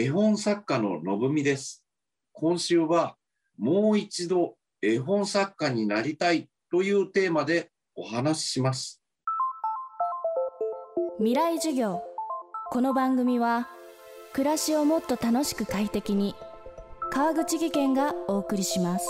[0.00, 1.84] 絵本作家ののぶみです。
[2.32, 3.16] 今週は
[3.58, 9.02] もう一度絵本作家になりたいというテーマでお話しします。
[11.18, 12.00] 未来授業
[12.70, 13.66] この番組は
[14.34, 16.36] 暮らしをもっと楽しく快適に
[17.10, 19.08] 川口義賢がお送りします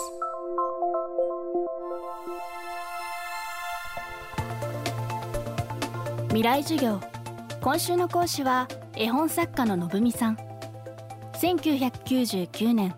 [6.29, 6.99] 未来授業
[7.61, 10.48] 今週の講師は絵本作家ののぶみさん
[11.41, 12.95] 1999年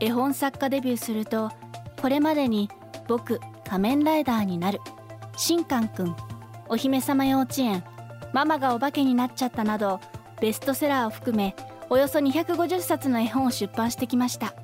[0.00, 1.52] 絵本作家デビューすると
[2.00, 2.68] これまでに
[3.06, 4.80] 「僕仮面ライダーになる」
[5.36, 6.16] 「しんかんくん」
[6.68, 7.84] 「お姫様幼稚園」
[8.32, 10.00] ママがお化けになっちゃったなど
[10.40, 11.54] ベストセラーを含め
[11.88, 14.54] およそ250冊の絵本を出版してきました。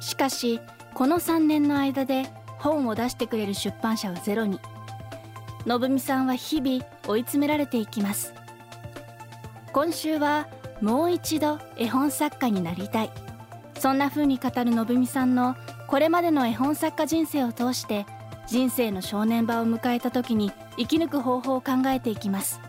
[0.00, 0.60] しかし
[0.92, 2.26] この3年の間で
[2.58, 4.60] 本を出してくれる出版社はゼロに。
[5.64, 8.34] のぶみさんは日々追い詰められていきます。
[9.72, 10.48] 今週は
[10.80, 13.10] もう一度絵本作家になりたい。
[13.78, 18.06] そんな風に語るのぶみさんのこれまでの絵本作家人生を通して
[18.46, 22.60] 人生の正念場を迎えた時に生き抜く方法を考えていきます。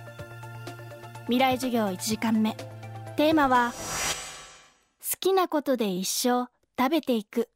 [1.24, 2.56] 未来授業1時間目。
[3.16, 7.50] テーマは好きなことで一生食べていく。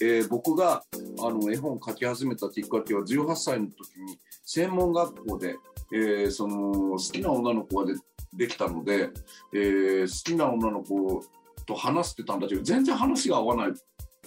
[0.00, 0.84] えー僕が
[1.20, 5.56] あの絵本を書き始めたきっかけは18歳の時に専門学校で、
[5.92, 7.98] えーその好きな女の子がで
[8.34, 9.10] できたので、
[9.54, 11.22] えー好きな女の子
[11.66, 13.72] と話してたんだけど全然話が合わない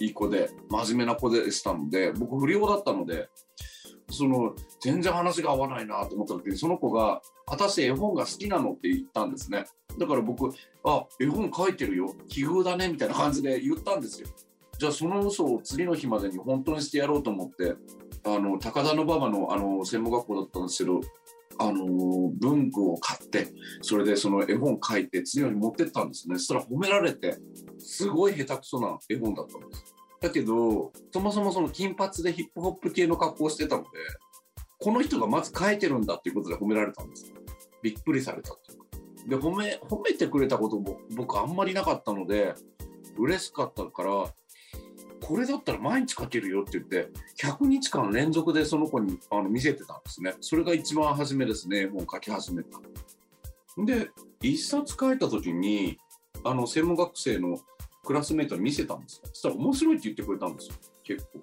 [0.00, 3.28] いい子で真面目な子でしたので僕不良だったので
[4.10, 9.64] その全然話が合わないなと思った時にその子が「私絵本が好きなの?」って言ったんですね
[9.98, 10.50] だから僕
[10.84, 14.28] 「あ絵本書いてるよ奇遇だね」みたいな感じで言ったんですよ
[14.78, 17.74] じゃあその嘘を次の日までに本当にしてやろうと思って
[18.24, 21.00] あの高田馬場のあの専門学校だったんですけど
[21.58, 21.84] あの
[22.38, 23.48] 文具を買って
[23.80, 26.36] それでその絵本書いて次の日持ってったんですね。
[26.36, 27.36] そしたら褒められて
[27.78, 29.94] すごい下手くそな絵本だったんです。
[30.20, 33.88] だけどそもそもその金髪でヒップホップ系の格好をしてたので
[34.78, 37.32] この人がまず書いてるんだっていうことで褒められたんです。
[37.82, 38.84] びっくりされたっていうか。
[39.26, 42.54] で褒め褒めてくれたことも僕あんまりなかったので
[43.18, 44.32] 嬉しかったから
[45.32, 47.08] これだったら毎日書けるよって言って
[47.42, 50.34] 100日間連続でその子にあの見せてたんですね。
[50.42, 51.86] それが一番初めですね。
[51.86, 52.78] もう書き始めた。
[53.78, 54.10] で
[54.42, 55.96] 一冊書いた時に
[56.44, 57.58] あの専門学生の
[58.04, 59.22] クラスメートに見せたんです。
[59.22, 60.74] よそしたら面白いって言ってくれたんですよ。
[61.02, 61.40] 結構。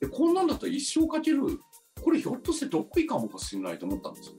[0.00, 1.60] でこんなんだったら一生書ける。
[2.02, 4.34] これひょっとして得意かもしれないと思ったんですよ。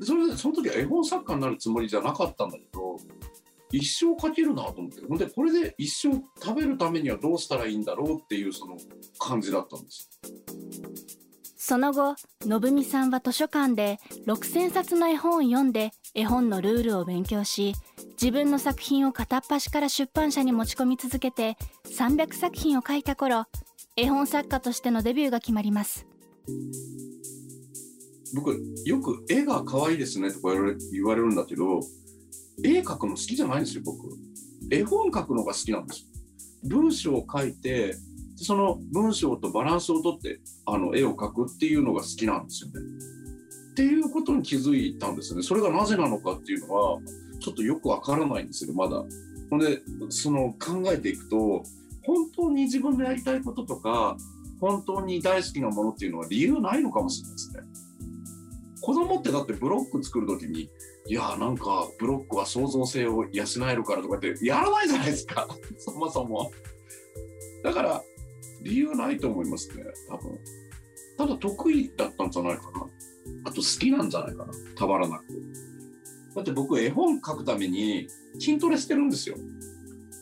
[0.00, 2.96] でそれでその時は絵本作家になるつもりじゃなかったんだけど
[3.72, 8.76] 一生書けるなと思ってほんでこれで一生食べるためにはどうしたらいいんだろうっていうその
[9.18, 10.10] 感じだったんです。
[11.56, 17.74] その後のぶみさんは図書館で6,000冊の絵本を読んで絵本のルールを勉強し
[18.22, 21.56] 自分の作品を片っ端から出版社に持ち込み続けて
[21.88, 23.46] 300作品を書いた頃
[23.96, 26.06] 絵本作家としてのデビューが決まります。
[28.34, 30.52] 僕よく絵が可愛いですねとか
[30.92, 31.80] 言われるんだけど
[32.64, 34.08] 絵描くの好きじゃないんですよ僕。
[34.70, 36.06] 絵本描くのが好きなんです
[36.64, 37.96] 文章を書いて
[38.36, 42.80] その文章とバランスをとってあの絵を描くっていうのが好きなんですよね。
[43.72, 45.42] っていうことに気づいたんですね。
[45.42, 46.98] それがなぜなのかっていうのは
[47.40, 49.04] ちょっとよくわからないんですよまだ。
[49.50, 49.80] ほんで
[50.10, 51.62] その考えていくと
[52.04, 54.16] 本当に自分のやりたいこととか
[54.60, 57.60] 本当に大好きなものっていうのは理由ないのかもしれないですね。
[58.80, 60.68] 子供ってだってブロック作る時に
[61.08, 65.46] いやなんかブロックは創造性を養えるからとかってやらないじゃないですか。
[65.78, 66.50] そもそも。
[67.62, 68.02] だから
[68.62, 69.84] 理由ないと思いますね。
[70.08, 70.38] 多分。
[71.16, 72.86] ただ得意だったんじゃないかな。
[73.44, 74.52] あと好きなんじゃないかな。
[74.74, 75.24] たまらなく。
[76.34, 79.36] だって僕絵本書くために筋トレしてるんですよ。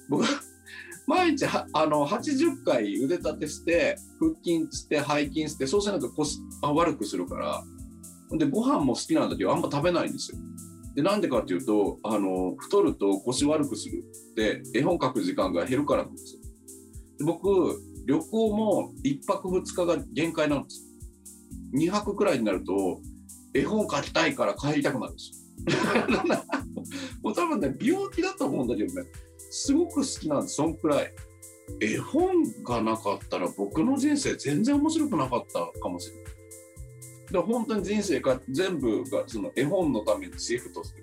[0.08, 0.24] 僕
[1.06, 7.64] 毎日あの80回腕立てして腹筋して背筋してそうしないと腰あ悪くするから。
[8.36, 10.38] でご飯も好きなんだけどあんま食べないんですよ。
[10.94, 14.04] でなんでかっていうとあの太ると腰悪くする
[14.36, 16.40] で絵本書く時間が減るからなんですよ。
[17.18, 20.88] で僕旅行も1泊2日が限界なんですよ。
[21.76, 23.00] 2泊くらいになると
[23.54, 25.44] 絵本書きたいから帰りたくなるんですよ。
[27.22, 29.08] もう多分ね病気だと思うんだけどね
[29.50, 31.12] すごく好きなんですそんくらい。
[31.80, 36.24] 絵本がなかったら僕の人生全然面白くなかったかもしれない。
[37.30, 41.02] で本当に人生が全部がその絵本のためにシフトして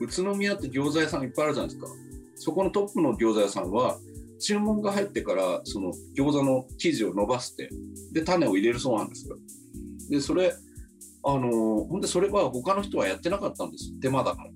[0.00, 1.88] 宇都宮って餃子屋さんいっぱいあるじゃないですか。
[2.34, 3.98] そこのトップの餃子屋さんは
[4.38, 7.70] 注文が入ってからその餃子の生地を伸ばして
[8.12, 9.36] で種を入れるそうなんですよ。
[10.10, 10.54] でそれ
[11.24, 13.90] あのほんでそれは他の人はやってなかったんです。
[14.00, 14.50] 手間だから。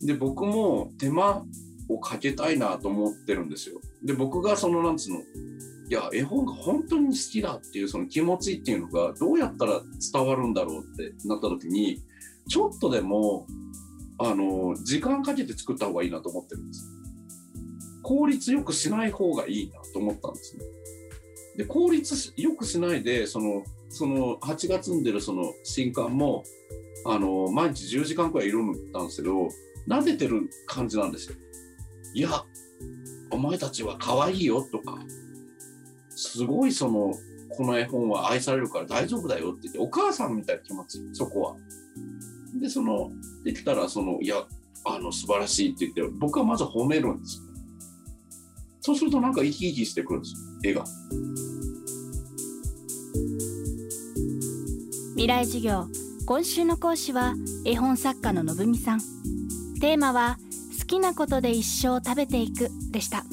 [0.00, 1.44] で僕も手間
[1.88, 3.80] をかけたいなと思ってるんですよ。
[4.02, 5.18] で僕がそのなんつうの
[5.90, 9.80] いや絵本が本当に好きだっていうその気持ちっていうのがどうやったら
[10.12, 12.02] 伝わるんだろうってなった時に
[12.48, 13.46] ちょっとでも
[14.18, 16.84] あの時間かけて作った方がいいなと思ってるんです。
[18.02, 20.64] 効率よくしない方がいいなと思ったんですね。
[21.58, 26.42] で効率よくしないでそのその8月んでるその新刊も
[27.06, 29.48] あの毎日10時間くらい色塗ったんですけど
[29.88, 31.36] 撫でてる感じなんですよ。
[32.14, 32.44] いや
[33.30, 34.98] お前たちは可愛いよとか
[36.18, 37.14] すごいその
[37.50, 41.56] この絵本は愛されるから大丈夫だよって言ってお母さんみたいな気持ちそこは。
[42.60, 43.12] でその
[43.44, 44.44] できたらそのいや
[44.84, 47.40] あの素晴らしいって言って僕はまず褒めるんです。
[48.80, 50.34] そうするとなんか生き生きしてくるんです
[50.64, 50.84] 絵が。
[55.12, 55.86] 未来授業
[56.26, 57.34] 今週の講師は
[57.64, 59.00] 絵本作家ののぶみさん
[59.80, 60.38] テーマは
[60.80, 63.24] 好きなことで一生食べていくでした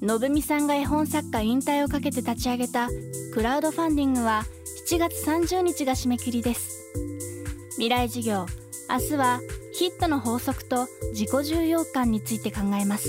[0.00, 2.88] のぶみさんが絵本作家引退をかけて立ち上げた
[3.34, 4.44] クラウドファンディングは
[4.88, 6.92] 7月30日が締め切りです。
[7.72, 8.46] 未来事業
[8.88, 9.40] 明日は
[9.72, 13.08] ヒットの法則と自己重要感について考えます。